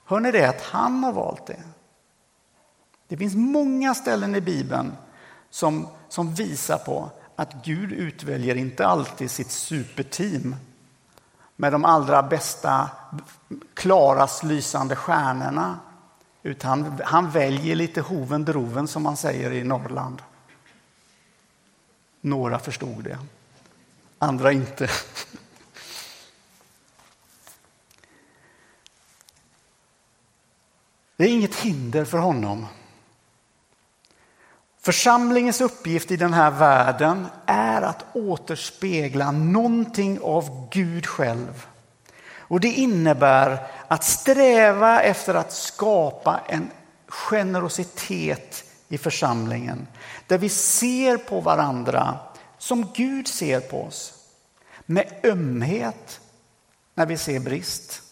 Hör 0.05 0.21
ni 0.21 0.33
det? 0.33 0.49
Att 0.49 0.63
han 0.63 1.05
har 1.05 1.13
valt 1.13 1.47
det. 1.47 1.63
Det 3.09 3.17
finns 3.17 3.35
många 3.35 3.95
ställen 3.95 4.35
i 4.35 4.41
Bibeln 4.41 4.93
som, 5.51 5.89
som 6.09 6.35
visar 6.35 6.79
på 6.79 7.11
att 7.37 7.65
Gud 7.65 7.93
utväljer 7.93 8.55
inte 8.55 8.87
alltid 8.87 9.31
sitt 9.31 9.51
superteam 9.51 10.57
med 11.57 11.73
de 11.73 11.85
allra 11.85 12.23
bästa, 12.23 12.91
klarast 13.75 14.45
lysande 14.45 14.97
stjärnorna. 14.97 15.79
Utan 16.43 16.71
han, 16.71 17.01
han 17.05 17.31
väljer 17.31 17.77
lite 17.77 18.01
hoven 18.01 18.45
droven 18.45 18.89
som 18.89 19.03
man 19.03 19.17
säger 19.17 19.53
i 19.53 19.65
Norrland. 19.65 20.23
Några 22.21 22.59
förstod 22.59 23.05
det, 23.05 23.19
andra 24.25 24.53
inte. 24.53 24.91
Det 31.17 31.25
är 31.25 31.29
inget 31.29 31.55
hinder 31.55 32.05
för 32.05 32.19
honom. 32.19 32.67
Församlingens 34.81 35.61
uppgift 35.61 36.11
i 36.11 36.17
den 36.17 36.33
här 36.33 36.51
världen 36.51 37.27
är 37.47 37.83
att 37.83 38.05
återspegla 38.13 39.31
någonting 39.31 40.21
av 40.23 40.69
Gud 40.71 41.07
själv. 41.07 41.67
Och 42.39 42.61
det 42.61 42.73
innebär 42.73 43.59
att 43.89 44.05
sträva 44.05 45.03
efter 45.03 45.35
att 45.35 45.53
skapa 45.53 46.41
en 46.49 46.71
generositet 47.09 48.65
i 48.89 48.99
församlingen. 48.99 49.87
Där 50.27 50.39
vi 50.39 50.49
ser 50.49 51.17
på 51.17 51.41
varandra 51.41 52.19
som 52.65 52.93
Gud 52.93 53.29
ser 53.29 53.61
på 53.61 53.83
oss. 53.83 54.29
Med 54.87 55.21
ömhet 55.25 56.21
när 56.95 57.07
vi 57.07 57.17
ser 57.17 57.41
brist. 57.41 58.03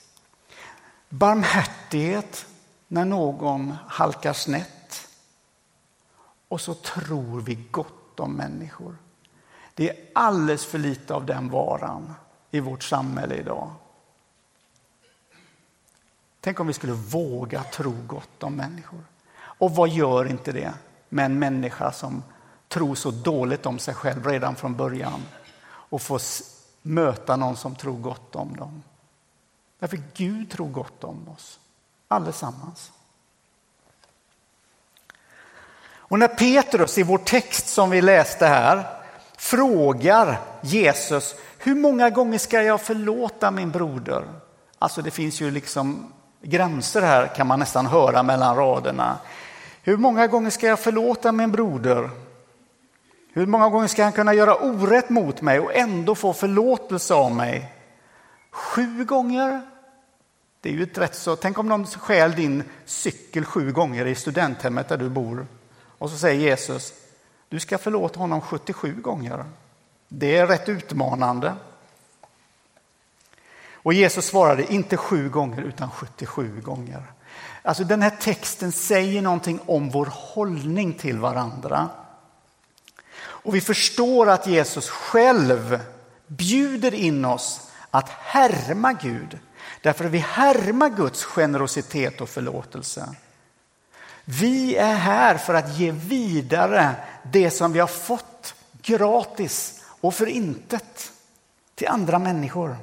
Barmhärtighet 1.09 2.47
när 2.89 3.05
någon 3.05 3.75
halkar 3.87 4.33
snett. 4.33 5.09
Och 6.49 6.61
så 6.61 6.75
tror 6.75 7.41
vi 7.41 7.55
gott 7.55 8.21
om 8.21 8.33
människor. 8.33 8.97
Det 9.75 9.91
är 9.91 9.97
alldeles 10.15 10.67
för 10.67 10.79
lite 10.79 11.15
av 11.15 11.27
den 11.27 11.51
varan 11.51 12.15
i 12.51 12.61
vårt 12.61 12.83
samhälle 12.83 13.35
idag. 13.35 13.71
Tänk 16.41 16.61
om 16.61 16.67
vi 16.67 16.73
skulle 16.73 16.93
våga 16.93 17.65
tro 17.65 17.95
gott 18.07 18.43
om 18.43 18.55
människor. 18.55 19.05
Och 19.35 19.75
vad 19.75 19.89
gör 19.89 20.25
inte 20.25 20.53
det 20.53 20.75
med 21.09 21.25
en 21.25 21.39
människa 21.39 21.93
som 21.93 22.23
tror 22.73 22.95
så 22.95 23.11
dåligt 23.11 23.67
om 23.67 23.79
sig 23.79 23.95
själv 23.95 24.27
redan 24.27 24.57
från 24.57 24.75
början 24.77 25.23
och 25.65 26.03
får 26.03 26.21
möta 26.83 27.37
någon 27.37 27.57
som 27.57 27.75
tror 27.75 27.99
gott 27.99 28.37
om 28.37 28.57
dem? 28.57 28.83
Därför 29.79 30.03
Gud 30.15 30.51
tror 30.51 30.69
gott 30.69 31.05
om 31.05 31.29
oss, 31.29 31.59
allesammans. 32.09 32.93
Och 36.13 36.19
när 36.19 36.29
Petrus 36.29 36.99
i 36.99 37.03
vår 37.03 37.19
text 37.19 37.69
som 37.69 37.91
vi 37.91 38.03
läste 38.03 38.47
här 38.47 38.87
frågar 39.37 40.41
Jesus, 40.61 41.35
hur 41.59 41.75
många 41.75 42.11
gånger 42.11 42.39
ska 42.39 42.63
jag 42.63 42.81
förlåta 42.81 43.51
min 43.51 43.71
broder? 43.71 44.25
Alltså 44.79 45.03
det 45.03 45.11
finns 45.11 45.41
ju 45.41 45.51
liksom 45.51 46.13
gränser 46.43 47.03
här 47.03 47.27
kan 47.27 47.47
man 47.47 47.59
nästan 47.59 47.87
höra 47.87 48.23
mellan 48.23 48.57
raderna. 48.57 49.19
Hur 49.83 49.97
många 49.97 50.27
gånger 50.27 50.51
ska 50.51 50.67
jag 50.67 50.81
förlåta 50.81 51.33
min 51.33 51.53
broder? 51.53 52.11
Hur 53.35 53.47
många 53.47 53.69
gånger 53.69 53.89
ska 53.89 54.05
han 54.05 54.13
kunna 54.13 54.35
göra 54.35 54.57
orätt 54.57 55.11
mot 55.11 55.43
mig 55.43 55.61
och 55.61 55.75
ändå 55.75 56.15
få 56.15 56.33
förlåtelse 56.33 57.15
av 57.15 57.35
mig? 57.35 57.73
Sju 58.51 59.05
gånger? 59.05 59.61
Det 60.61 60.69
är 60.69 60.73
ju 60.73 60.83
ett 60.83 60.99
rätt 60.99 61.15
så... 61.15 61.37
Tänk 61.37 61.59
om 61.59 61.69
någon 61.69 61.87
stjäl 61.87 62.33
din 62.33 62.65
cykel 62.85 63.45
sju 63.45 63.73
gånger 63.73 64.07
i 64.07 64.15
studenthemmet 64.15 64.89
där 64.89 64.97
du 64.97 65.09
bor. 65.09 65.47
Och 65.99 66.11
så 66.11 66.17
säger 66.17 66.41
Jesus, 66.41 66.93
du 67.49 67.61
ska 67.61 67.79
förlåta 67.79 68.21
honom 68.21 68.41
77 68.41 68.95
gånger. 69.01 69.45
Det 70.09 70.37
är 70.37 70.47
rätt 70.47 70.69
utmanande. 70.69 71.55
Och 73.73 73.93
Jesus 73.93 74.27
svarade 74.27 74.73
inte 74.73 74.97
sju 74.97 75.29
gånger 75.29 75.63
utan 75.63 75.91
77 75.91 76.61
gånger. 76.61 77.03
Alltså 77.63 77.85
den 77.85 78.03
här 78.03 78.17
texten 78.21 78.73
säger 78.73 79.23
någonting 79.23 79.61
om 79.67 79.91
vår 79.91 80.09
hållning 80.13 80.93
till 80.93 81.19
varandra. 81.19 81.91
Och 83.43 83.55
vi 83.55 83.61
förstår 83.61 84.29
att 84.29 84.47
Jesus 84.47 84.89
själv 84.89 85.81
bjuder 86.27 86.95
in 86.95 87.25
oss 87.25 87.71
att 87.91 88.09
härma 88.09 88.93
Gud. 88.93 89.39
Därför 89.81 90.05
att 90.05 90.11
vi 90.11 90.19
härmar 90.19 90.89
Guds 90.89 91.25
generositet 91.25 92.21
och 92.21 92.29
förlåtelse. 92.29 93.15
Vi 94.25 94.77
är 94.77 94.95
här 94.95 95.39
för 95.39 95.55
att 95.55 95.79
ge 95.79 95.91
vidare 95.91 96.95
det 97.23 97.51
som 97.51 97.73
vi 97.73 97.79
har 97.79 97.87
fått 97.87 98.55
gratis 98.83 99.85
och 100.01 100.15
för 100.15 100.27
intet 100.27 101.13
till 101.75 101.89
andra 101.89 102.19
människor. 102.19 102.77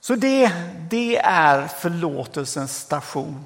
Så 0.00 0.14
det, 0.14 0.52
det 0.90 1.18
är 1.18 1.66
förlåtelsens 1.66 2.76
station. 2.76 3.44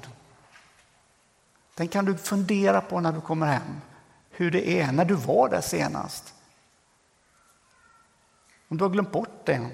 Den 1.77 1.87
kan 1.87 2.05
du 2.05 2.17
fundera 2.17 2.81
på 2.81 2.99
när 2.99 3.11
du 3.11 3.21
kommer 3.21 3.47
hem. 3.47 3.81
Hur 4.29 4.51
det 4.51 4.79
är 4.81 4.91
när 4.91 5.05
du 5.05 5.13
var 5.13 5.49
där 5.49 5.61
senast. 5.61 6.33
Om 8.67 8.77
du 8.77 8.83
har 8.83 8.89
glömt 8.89 9.11
bort 9.11 9.45
det. 9.45 9.69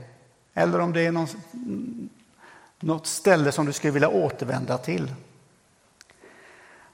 Eller 0.53 0.79
om 0.79 0.93
det 0.93 1.01
är 1.01 1.11
någon, 1.11 1.27
något 2.79 3.07
ställe 3.07 3.51
som 3.51 3.65
du 3.65 3.73
skulle 3.73 3.93
vilja 3.93 4.09
återvända 4.09 4.77
till. 4.77 5.13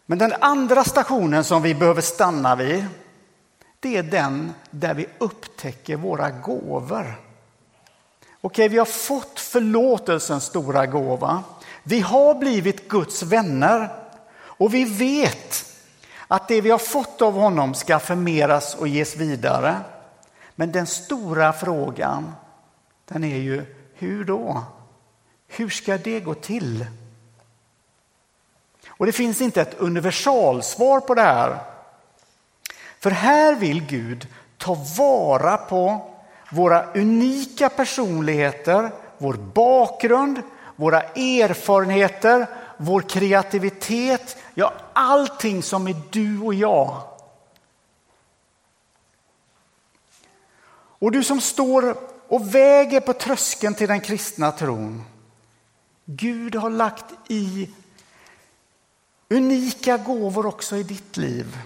Men 0.06 0.18
den 0.18 0.34
andra 0.42 0.84
stationen 0.84 1.44
som 1.44 1.62
vi 1.62 1.76
behöver 1.76 2.02
stanna 2.02 2.56
vid, 2.56 2.86
det 3.80 3.98
är 3.98 4.04
den 4.04 4.54
där 4.72 4.94
vi 4.94 5.08
upptäcker 5.18 5.96
våra 5.96 6.30
gåvor. 6.32 7.16
Okej, 8.42 8.70
vi 8.70 8.78
har 8.78 8.86
fått 8.86 9.40
förlåtelsens 9.40 10.44
stora 10.44 10.86
gåva. 10.86 11.44
Vi 11.84 12.00
har 12.00 12.36
blivit 12.36 12.88
Guds 12.88 13.24
vänner 13.24 13.90
och 14.60 14.74
vi 14.74 14.84
vet 14.84 15.66
att 16.28 16.48
det 16.48 16.62
vi 16.62 16.70
har 16.70 16.78
fått 16.78 17.22
av 17.22 17.34
honom 17.34 17.74
ska 17.74 18.00
förmeras 18.00 18.76
och 18.76 18.88
ges 18.88 19.16
vidare. 19.16 19.80
Men 20.56 20.72
den 20.72 20.88
stora 20.88 21.54
frågan, 21.54 22.34
den 23.06 23.24
är 23.24 23.38
ju 23.38 23.66
hur 23.94 24.24
då? 24.24 24.64
Hur 25.48 25.70
ska 25.70 25.98
det 25.98 26.20
gå 26.20 26.34
till? 26.34 26.86
Och 28.88 29.06
det 29.06 29.12
finns 29.12 29.42
inte 29.42 29.62
ett 29.62 29.80
universalsvar 29.80 31.00
på 31.00 31.16
det 31.16 31.22
här. 31.22 31.60
För 33.00 33.12
här 33.12 33.56
vill 33.56 33.86
Gud 33.86 34.28
ta 34.58 34.78
vara 34.98 35.58
på 35.58 36.12
våra 36.52 36.94
unika 36.94 37.70
personligheter, 37.70 38.92
vår 39.18 39.34
bakgrund, 39.34 40.42
våra 40.76 41.02
erfarenheter, 41.02 42.48
vår 42.80 43.02
kreativitet, 43.02 44.38
ja 44.54 44.74
allting 44.94 45.64
som 45.64 45.88
är 45.88 45.96
du 46.10 46.40
och 46.40 46.54
jag. 46.54 47.02
Och 51.02 51.12
du 51.12 51.24
som 51.24 51.42
står 51.42 51.98
och 52.28 52.56
väger 52.56 53.00
på 53.00 53.14
tröskeln 53.14 53.74
till 53.74 53.88
den 53.88 54.02
kristna 54.02 54.52
tron. 54.52 55.04
Gud 56.06 56.56
har 56.56 56.70
lagt 56.70 57.06
i 57.28 57.70
unika 59.30 59.98
gåvor 59.98 60.46
också 60.46 60.76
i 60.76 60.84
ditt 60.84 61.18
liv 61.18 61.58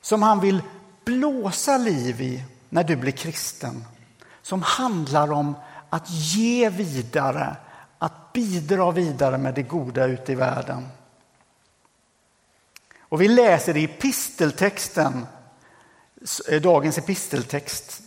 som 0.00 0.22
han 0.22 0.40
vill 0.40 0.62
blåsa 1.04 1.78
liv 1.78 2.20
i 2.20 2.44
när 2.68 2.84
du 2.84 2.96
blir 2.96 3.12
kristen 3.12 3.84
som 4.42 4.62
handlar 4.62 5.32
om 5.32 5.54
att 5.90 6.10
ge 6.10 6.68
vidare, 6.68 7.56
att 8.30 8.34
bidra 8.34 8.90
vidare 8.90 9.38
med 9.38 9.54
det 9.54 9.62
goda 9.62 10.06
ute 10.06 10.32
i 10.32 10.34
världen. 10.34 10.88
Och 13.00 13.20
vi 13.20 13.28
läser 13.28 13.76
i 13.76 13.84
episteltexten, 13.84 15.26
eh, 16.48 16.60
dagens 16.60 16.98
episteltext, 16.98 18.02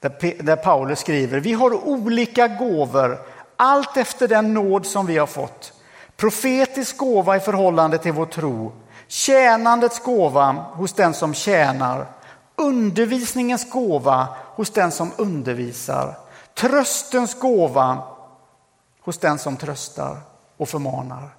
där 0.00 0.56
Paulus 0.56 1.00
skriver, 1.00 1.40
vi 1.40 1.52
har 1.52 1.88
olika 1.88 2.48
gåvor, 2.48 3.18
allt 3.56 3.96
efter 3.96 4.28
den 4.28 4.54
nåd 4.54 4.86
som 4.86 5.06
vi 5.06 5.18
har 5.18 5.26
fått. 5.26 5.72
Profetisk 6.16 6.96
gåva 6.96 7.36
i 7.36 7.40
förhållande 7.40 7.98
till 7.98 8.12
vår 8.12 8.26
tro, 8.26 8.72
tjänandets 9.08 9.98
gåva 9.98 10.52
hos 10.52 10.92
den 10.92 11.14
som 11.14 11.34
tjänar, 11.34 12.06
undervisningens 12.56 13.70
gåva 13.70 14.28
hos 14.54 14.70
den 14.70 14.92
som 14.92 15.12
undervisar, 15.16 16.18
tröstens 16.54 17.34
gåva 17.34 18.15
hos 19.06 19.18
den 19.18 19.38
som 19.38 19.56
tröstar 19.56 20.20
och 20.56 20.68
förmanar. 20.68 21.36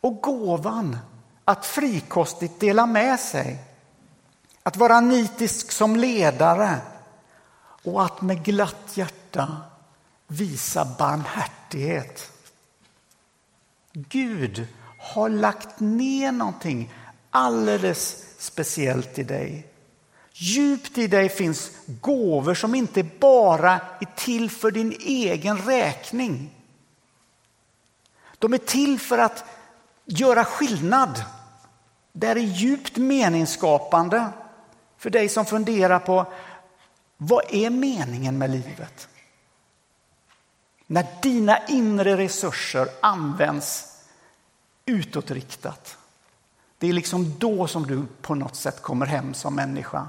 Och 0.00 0.20
gåvan 0.22 0.98
att 1.44 1.66
frikostigt 1.66 2.60
dela 2.60 2.86
med 2.86 3.20
sig, 3.20 3.58
att 4.62 4.76
vara 4.76 5.00
nitisk 5.00 5.72
som 5.72 5.96
ledare 5.96 6.76
och 7.84 8.04
att 8.04 8.22
med 8.22 8.44
glatt 8.44 8.96
hjärta 8.96 9.56
visa 10.26 10.84
barmhärtighet. 10.98 12.30
Gud 13.92 14.66
har 14.98 15.28
lagt 15.28 15.80
ner 15.80 16.32
någonting 16.32 16.92
alldeles 17.30 18.24
speciellt 18.38 19.18
i 19.18 19.22
dig. 19.22 19.66
Djupt 20.32 20.98
i 20.98 21.06
dig 21.06 21.28
finns 21.28 21.70
gåvor 21.86 22.54
som 22.54 22.74
inte 22.74 23.02
bara 23.02 23.72
är 24.00 24.16
till 24.16 24.50
för 24.50 24.70
din 24.70 24.92
egen 25.00 25.58
räkning. 25.58 26.59
De 28.40 28.54
är 28.54 28.58
till 28.58 29.00
för 29.00 29.18
att 29.18 29.44
göra 30.04 30.44
skillnad. 30.44 31.24
Det 32.12 32.26
är 32.26 32.36
djupt 32.36 32.96
meningsskapande 32.96 34.28
för 34.96 35.10
dig 35.10 35.28
som 35.28 35.46
funderar 35.46 35.98
på 35.98 36.26
vad 37.16 37.44
är 37.50 37.70
meningen 37.70 38.38
med 38.38 38.50
livet? 38.50 39.08
När 40.86 41.06
dina 41.22 41.66
inre 41.66 42.16
resurser 42.16 42.88
används 43.02 43.96
utåtriktat. 44.86 45.96
Det 46.78 46.88
är 46.88 46.92
liksom 46.92 47.38
då 47.38 47.66
som 47.66 47.86
du 47.86 48.06
på 48.22 48.34
något 48.34 48.56
sätt 48.56 48.82
kommer 48.82 49.06
hem 49.06 49.34
som 49.34 49.54
människa. 49.54 50.08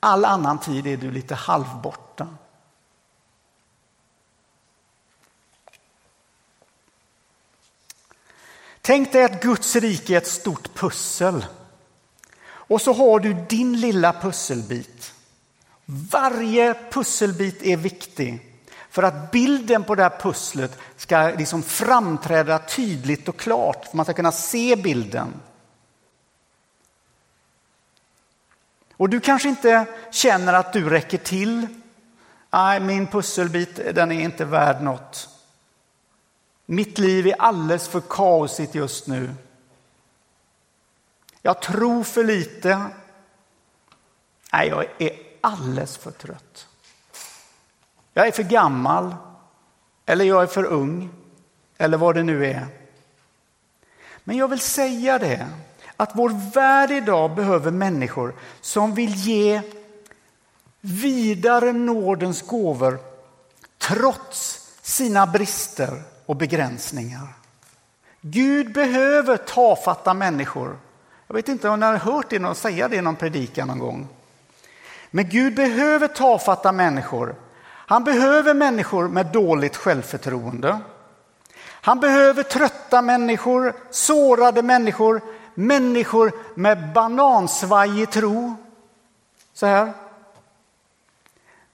All 0.00 0.24
annan 0.24 0.58
tid 0.58 0.86
är 0.86 0.96
du 0.96 1.10
lite 1.10 1.34
halvborta. 1.34 2.28
Tänk 8.86 9.12
dig 9.12 9.24
att 9.24 9.42
Guds 9.42 9.76
rike 9.76 10.14
är 10.14 10.18
ett 10.18 10.26
stort 10.26 10.74
pussel. 10.74 11.46
Och 12.46 12.80
så 12.80 12.92
har 12.92 13.20
du 13.20 13.34
din 13.34 13.80
lilla 13.80 14.12
pusselbit. 14.12 15.14
Varje 15.84 16.74
pusselbit 16.90 17.62
är 17.62 17.76
viktig 17.76 18.56
för 18.90 19.02
att 19.02 19.30
bilden 19.30 19.84
på 19.84 19.94
det 19.94 20.02
här 20.02 20.18
pusslet 20.20 20.78
ska 20.96 21.28
liksom 21.28 21.62
framträda 21.62 22.58
tydligt 22.58 23.28
och 23.28 23.36
klart. 23.36 23.86
För 23.86 23.96
man 23.96 24.06
ska 24.06 24.14
kunna 24.14 24.32
se 24.32 24.76
bilden. 24.76 25.32
Och 28.96 29.08
du 29.08 29.20
kanske 29.20 29.48
inte 29.48 29.86
känner 30.12 30.52
att 30.52 30.72
du 30.72 30.90
räcker 30.90 31.18
till. 31.18 31.66
Nej, 32.50 32.80
min 32.80 33.06
pusselbit 33.06 33.76
den 33.94 34.12
är 34.12 34.20
inte 34.20 34.44
värd 34.44 34.82
något. 34.82 35.33
Mitt 36.66 36.98
liv 36.98 37.26
är 37.26 37.34
alldeles 37.38 37.88
för 37.88 38.00
kaosigt 38.00 38.74
just 38.74 39.06
nu. 39.06 39.34
Jag 41.42 41.62
tror 41.62 42.04
för 42.04 42.24
lite. 42.24 42.86
Nej, 44.52 44.68
jag 44.68 44.86
är 44.98 45.18
alldeles 45.40 45.96
för 45.96 46.10
trött. 46.10 46.68
Jag 48.12 48.26
är 48.26 48.32
för 48.32 48.42
gammal. 48.42 49.14
Eller 50.06 50.24
jag 50.24 50.42
är 50.42 50.46
för 50.46 50.64
ung. 50.64 51.10
Eller 51.78 51.98
vad 51.98 52.14
det 52.14 52.22
nu 52.22 52.46
är. 52.46 52.66
Men 54.24 54.36
jag 54.36 54.48
vill 54.48 54.60
säga 54.60 55.18
det 55.18 55.48
att 55.96 56.10
vår 56.14 56.52
värld 56.54 56.90
idag 56.90 57.34
behöver 57.34 57.70
människor 57.70 58.34
som 58.60 58.94
vill 58.94 59.14
ge 59.14 59.62
vidare 60.80 61.72
nådens 61.72 62.42
gåvor 62.42 62.98
trots 63.78 64.68
sina 64.82 65.26
brister 65.26 66.02
och 66.26 66.36
begränsningar. 66.36 67.28
Gud 68.20 68.72
behöver 68.72 69.36
tafatta 69.36 70.14
människor. 70.14 70.78
Jag 71.26 71.34
vet 71.34 71.48
inte 71.48 71.68
om 71.68 71.80
ni 71.80 71.86
har 71.86 71.96
hört 71.96 72.30
det 72.30 72.38
någon 72.38 72.54
säga 72.54 72.88
det 72.88 72.96
i 72.96 73.00
någon 73.00 73.16
predikan 73.16 73.68
någon 73.68 73.78
gång. 73.78 74.08
Men 75.10 75.28
Gud 75.28 75.54
behöver 75.54 76.08
tafatta 76.08 76.72
människor. 76.72 77.34
Han 77.64 78.04
behöver 78.04 78.54
människor 78.54 79.08
med 79.08 79.26
dåligt 79.26 79.76
självförtroende. 79.76 80.80
Han 81.64 82.00
behöver 82.00 82.42
trötta 82.42 83.02
människor, 83.02 83.74
sårade 83.90 84.62
människor, 84.62 85.20
människor 85.54 86.32
med 86.54 86.92
banansvajig 86.92 88.10
tro. 88.10 88.56
Så 89.54 89.66
här. 89.66 89.92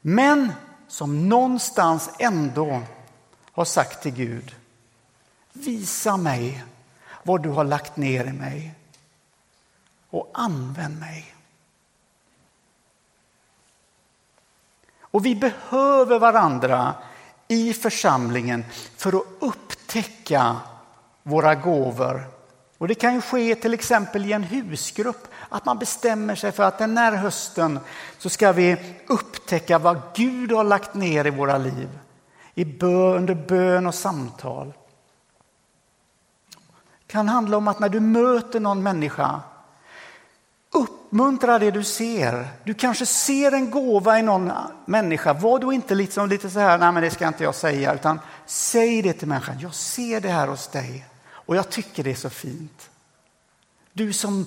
Men 0.00 0.52
som 0.88 1.28
någonstans 1.28 2.10
ändå 2.18 2.82
har 3.60 3.64
sagt 3.64 4.02
till 4.02 4.12
Gud, 4.12 4.56
visa 5.52 6.16
mig 6.16 6.64
vad 7.22 7.42
du 7.42 7.48
har 7.48 7.64
lagt 7.64 7.96
ner 7.96 8.24
i 8.24 8.32
mig 8.32 8.74
och 10.10 10.30
använd 10.34 11.00
mig. 11.00 11.34
Och 15.00 15.26
vi 15.26 15.34
behöver 15.34 16.18
varandra 16.18 16.94
i 17.48 17.72
församlingen 17.72 18.64
för 18.96 19.16
att 19.16 19.26
upptäcka 19.40 20.56
våra 21.22 21.54
gåvor. 21.54 22.28
Och 22.78 22.88
det 22.88 22.94
kan 22.94 23.14
ju 23.14 23.20
ske 23.20 23.54
till 23.54 23.74
exempel 23.74 24.26
i 24.26 24.32
en 24.32 24.44
husgrupp, 24.44 25.28
att 25.48 25.64
man 25.64 25.78
bestämmer 25.78 26.34
sig 26.34 26.52
för 26.52 26.62
att 26.62 26.78
den 26.78 26.98
här 26.98 27.12
hösten 27.12 27.80
så 28.18 28.30
ska 28.30 28.52
vi 28.52 28.96
upptäcka 29.06 29.78
vad 29.78 30.00
Gud 30.14 30.52
har 30.52 30.64
lagt 30.64 30.94
ner 30.94 31.26
i 31.26 31.30
våra 31.30 31.58
liv. 31.58 31.88
I 32.60 32.64
bön, 32.64 33.16
under 33.16 33.34
bön 33.34 33.86
och 33.86 33.94
samtal. 33.94 34.72
Det 37.06 37.12
kan 37.12 37.28
handla 37.28 37.56
om 37.56 37.68
att 37.68 37.80
när 37.80 37.88
du 37.88 38.00
möter 38.00 38.60
någon 38.60 38.82
människa 38.82 39.40
Uppmuntra 40.70 41.58
det 41.58 41.70
du 41.70 41.84
ser. 41.84 42.48
Du 42.64 42.74
kanske 42.74 43.06
ser 43.06 43.52
en 43.52 43.70
gåva 43.70 44.18
i 44.18 44.22
någon 44.22 44.52
människa. 44.84 45.32
Var 45.32 45.58
då 45.58 45.72
inte 45.72 45.94
liksom 45.94 46.28
lite 46.28 46.50
så 46.50 46.58
här, 46.58 46.78
nej 46.78 46.92
men 46.92 47.02
det 47.02 47.10
ska 47.10 47.28
inte 47.28 47.44
jag 47.44 47.54
säga, 47.54 47.94
utan 47.94 48.20
säg 48.46 49.02
det 49.02 49.12
till 49.12 49.28
människan. 49.28 49.58
Jag 49.60 49.74
ser 49.74 50.20
det 50.20 50.28
här 50.28 50.46
hos 50.46 50.68
dig 50.68 51.06
och 51.30 51.56
jag 51.56 51.70
tycker 51.70 52.04
det 52.04 52.10
är 52.10 52.14
så 52.14 52.30
fint. 52.30 52.90
Du 53.92 54.12
som 54.12 54.46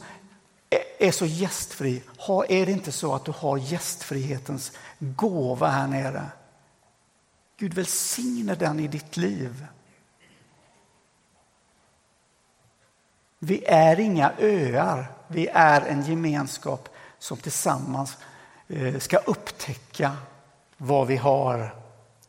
är 0.99 1.11
så 1.11 1.25
gästfri, 1.25 2.03
är 2.49 2.65
det 2.65 2.71
inte 2.71 2.91
så 2.91 3.15
att 3.15 3.25
du 3.25 3.33
har 3.37 3.57
gästfrihetens 3.57 4.71
gåva 4.99 5.67
här 5.67 5.87
nere? 5.87 6.23
Gud 7.63 7.73
välsigne 7.73 8.55
den 8.55 8.79
i 8.79 8.87
ditt 8.87 9.17
liv. 9.17 9.67
Vi 13.39 13.65
är 13.65 13.99
inga 13.99 14.31
öar, 14.39 15.11
vi 15.27 15.47
är 15.47 15.81
en 15.81 16.01
gemenskap 16.01 16.89
som 17.19 17.37
tillsammans 17.37 18.17
eh, 18.67 18.99
ska 18.99 19.17
upptäcka 19.17 20.17
vad 20.77 21.07
vi 21.07 21.17
har 21.17 21.75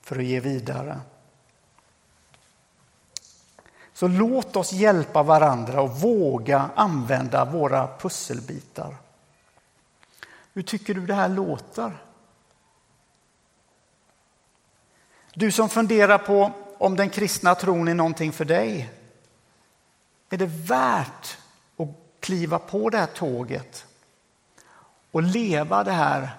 för 0.01 0.18
att 0.18 0.25
ge 0.25 0.40
vidare. 0.40 1.01
Så 3.92 4.09
låt 4.09 4.57
oss 4.57 4.73
hjälpa 4.73 5.23
varandra 5.23 5.81
och 5.81 6.01
våga 6.01 6.70
använda 6.75 7.44
våra 7.44 7.99
pusselbitar. 7.99 8.97
Hur 10.53 10.62
tycker 10.62 10.94
du 10.94 11.07
det 11.07 11.14
här 11.14 11.29
låter? 11.29 11.92
Du 15.37 15.53
som 15.53 15.68
funderar 15.68 16.18
på 16.18 16.53
om 16.79 16.97
den 16.97 17.11
kristna 17.11 17.55
tron 17.55 17.88
är 17.88 17.94
någonting 17.94 18.33
för 18.33 18.44
dig. 18.44 18.90
Är 20.31 20.37
det 20.37 20.47
värt 20.47 21.38
att 21.77 21.88
kliva 22.20 22.59
på 22.59 22.90
det 22.90 22.99
här 22.99 23.07
tåget 23.07 23.87
och 25.11 25.23
leva 25.23 25.85
det 25.85 25.92
här 25.92 26.31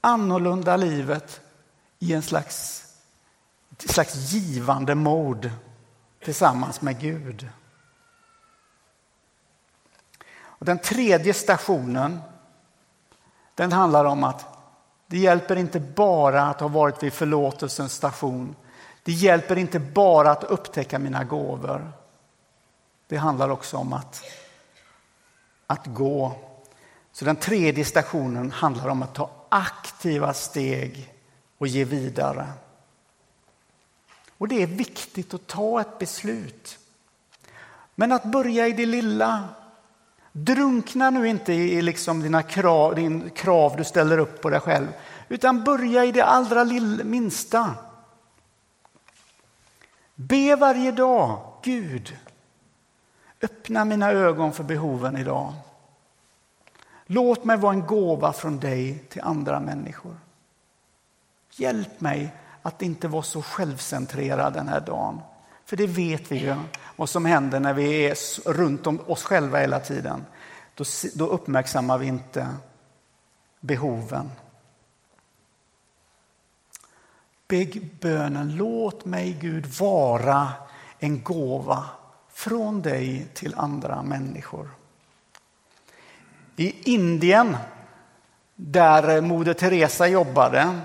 annorlunda 0.00 0.76
livet 0.76 1.40
i 1.98 2.12
en 2.12 2.22
slags, 2.22 2.86
slags 3.78 4.14
givande 4.14 4.94
mod 4.94 5.50
tillsammans 6.24 6.80
med 6.80 7.00
Gud? 7.00 7.48
Och 10.40 10.66
den 10.66 10.78
tredje 10.78 11.34
stationen 11.34 12.20
den 13.54 13.72
handlar 13.72 14.04
om 14.04 14.24
att 14.24 14.49
det 15.10 15.18
hjälper 15.18 15.56
inte 15.56 15.80
bara 15.80 16.42
att 16.42 16.60
ha 16.60 16.68
varit 16.68 17.02
vid 17.02 17.12
förlåtelsens 17.12 17.92
station. 17.92 18.56
Det 19.02 19.12
hjälper 19.12 19.56
inte 19.56 19.78
bara 19.78 20.30
att 20.30 20.44
upptäcka 20.44 20.98
mina 20.98 21.24
gåvor. 21.24 21.92
Det 23.06 23.16
handlar 23.16 23.48
också 23.48 23.76
om 23.76 23.92
att, 23.92 24.22
att 25.66 25.86
gå. 25.86 26.32
Så 27.12 27.24
den 27.24 27.36
tredje 27.36 27.84
stationen 27.84 28.50
handlar 28.50 28.88
om 28.88 29.02
att 29.02 29.14
ta 29.14 29.30
aktiva 29.48 30.34
steg 30.34 31.14
och 31.58 31.66
ge 31.66 31.84
vidare. 31.84 32.48
Och 34.38 34.48
det 34.48 34.62
är 34.62 34.66
viktigt 34.66 35.34
att 35.34 35.46
ta 35.46 35.80
ett 35.80 35.98
beslut. 35.98 36.78
Men 37.94 38.12
att 38.12 38.24
börja 38.24 38.68
i 38.68 38.72
det 38.72 38.86
lilla. 38.86 39.48
Drunkna 40.32 41.10
nu 41.10 41.28
inte 41.28 41.52
i 41.52 41.82
liksom 41.82 42.20
dina 42.20 42.42
krav, 42.42 42.94
din 42.94 43.30
krav 43.30 43.76
du 43.76 43.84
ställer 43.84 44.18
upp 44.18 44.40
på 44.40 44.50
dig 44.50 44.60
själv, 44.60 44.88
utan 45.28 45.64
börja 45.64 46.04
i 46.04 46.12
det 46.12 46.24
allra 46.24 46.64
minsta. 47.04 47.74
Be 50.14 50.56
varje 50.56 50.92
dag, 50.92 51.40
Gud, 51.62 52.16
Öppna 53.42 53.84
mina 53.84 54.10
ögon 54.10 54.52
för 54.52 54.64
behoven 54.64 55.16
idag. 55.16 55.52
Låt 57.06 57.44
mig 57.44 57.56
vara 57.56 57.72
en 57.72 57.86
gåva 57.86 58.32
från 58.32 58.58
dig 58.58 58.98
till 58.98 59.22
andra 59.22 59.60
människor. 59.60 60.16
Hjälp 61.50 62.00
mig 62.00 62.32
att 62.62 62.82
inte 62.82 63.08
vara 63.08 63.22
så 63.22 63.42
självcentrerad 63.42 64.52
den 64.52 64.68
här 64.68 64.80
dagen. 64.80 65.20
För 65.70 65.76
det 65.76 65.86
vet 65.86 66.32
vi 66.32 66.38
ju 66.38 66.54
vad 66.96 67.08
som 67.08 67.24
händer 67.24 67.60
när 67.60 67.74
vi 67.74 68.06
är 68.06 68.16
runt 68.52 68.86
om 68.86 69.00
oss 69.06 69.22
själva 69.22 69.58
hela 69.58 69.80
tiden. 69.80 70.24
Då, 70.74 70.84
då 71.14 71.26
uppmärksammar 71.26 71.98
vi 71.98 72.06
inte 72.06 72.48
behoven. 73.60 74.30
Bygg 77.48 77.98
bönen, 78.00 78.56
låt 78.56 79.04
mig 79.04 79.38
Gud 79.40 79.66
vara 79.66 80.48
en 80.98 81.22
gåva 81.22 81.84
från 82.32 82.82
dig 82.82 83.26
till 83.34 83.54
andra 83.56 84.02
människor. 84.02 84.70
I 86.56 86.92
Indien, 86.92 87.56
där 88.56 89.20
Moder 89.20 89.54
Teresa 89.54 90.06
jobbade, 90.06 90.80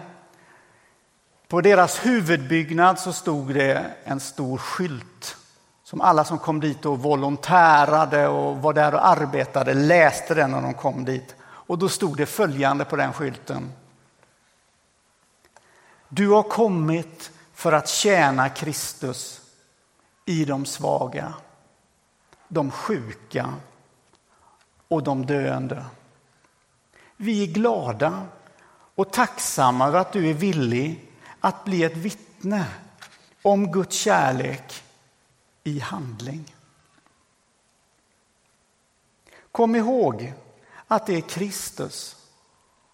på 1.48 1.62
deras 1.62 2.06
huvudbyggnad 2.06 3.00
så 3.00 3.14
stod 3.14 3.54
det 3.54 3.92
en 4.04 4.20
stor 4.20 4.58
skylt 4.58 5.38
som 5.84 6.02
alla 6.02 6.24
som 6.24 6.40
kom 6.40 6.60
dit 6.60 6.86
och 6.86 7.00
volontärade 7.00 8.28
och 8.28 8.58
var 8.58 8.74
där 8.74 8.94
och 8.94 9.08
arbetade 9.08 9.74
läste 9.74 10.34
den 10.34 10.52
när 10.52 10.62
de 10.62 10.74
kom 10.74 11.06
dit. 11.06 11.36
Och 11.42 11.78
då 11.78 11.90
stod 11.90 12.18
det 12.18 12.26
följande 12.26 12.86
på 12.86 12.96
den 12.96 13.14
skylten. 13.14 13.72
Du 16.10 16.30
har 16.30 16.44
kommit 16.44 17.32
för 17.54 17.72
att 17.72 17.88
tjäna 17.88 18.50
Kristus 18.50 19.42
i 20.26 20.46
de 20.46 20.66
svaga, 20.66 21.34
de 22.48 22.72
sjuka 22.72 23.54
och 24.88 25.04
de 25.04 25.26
döende. 25.26 25.86
Vi 27.18 27.44
är 27.44 27.48
glada 27.54 28.22
och 28.96 29.12
tacksamma 29.12 29.88
över 29.88 30.00
att 30.00 30.14
du 30.14 30.30
är 30.30 30.34
villig 30.34 31.12
att 31.46 31.64
bli 31.64 31.84
ett 31.84 31.98
vittne 31.98 32.68
om 33.42 33.72
Guds 33.72 33.96
kärlek 33.96 34.84
i 35.64 35.80
handling. 35.80 36.56
Kom 39.52 39.76
ihåg 39.76 40.34
att 40.88 41.06
det 41.06 41.16
är 41.16 41.22
Kristus 41.22 42.16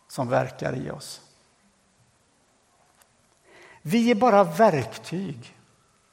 som 0.07 0.29
verkar 0.29 0.75
i 0.75 0.91
oss. 0.91 1.21
Vi 3.81 4.11
är 4.11 4.15
bara 4.15 4.43
verktyg 4.43 5.55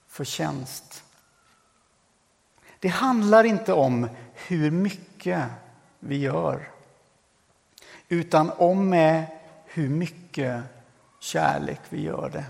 för 0.07 0.24
tjänst. 0.24 1.05
Det 2.79 2.88
handlar 2.88 3.44
inte 3.44 3.72
om 3.72 4.09
hur 4.35 4.70
mycket 4.70 5.44
vi 5.98 6.16
gör 6.16 6.70
utan 8.09 8.51
om 8.51 8.88
med 8.88 9.27
hur 9.64 9.88
mycket 9.88 10.64
kärlek 11.20 11.81
vi 11.88 12.02
gör 12.02 12.31
det. 12.31 12.44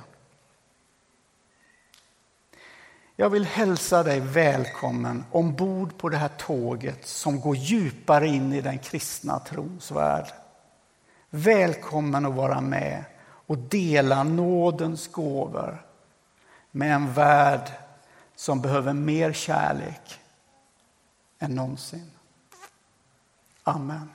Jag 3.16 3.30
vill 3.30 3.44
hälsa 3.44 4.02
dig 4.02 4.20
välkommen 4.20 5.24
ombord 5.30 5.98
på 5.98 6.08
det 6.08 6.16
här 6.16 6.30
tåget 6.38 7.06
som 7.06 7.40
går 7.40 7.56
djupare 7.56 8.26
in 8.26 8.52
i 8.52 8.60
den 8.60 8.78
kristna 8.78 9.38
trons 9.38 9.90
värld. 9.90 10.26
Välkommen 11.30 12.26
att 12.26 12.34
vara 12.34 12.60
med 12.60 13.04
och 13.20 13.58
dela 13.58 14.22
nådens 14.22 15.08
gåvor 15.08 15.86
med 16.70 16.94
en 16.94 17.12
värld 17.12 17.70
som 18.34 18.60
behöver 18.60 18.92
mer 18.92 19.32
kärlek 19.32 20.20
än 21.38 21.54
någonsin. 21.54 22.10
Amen. 23.62 24.10